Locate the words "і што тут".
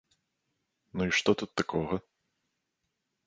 1.09-1.51